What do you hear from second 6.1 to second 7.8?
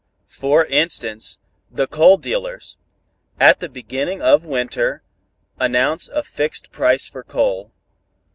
fixed price for coal.